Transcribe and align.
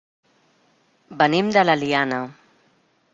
Venim 1.21 1.53
de 1.57 1.67
l'Eliana. 1.67 2.21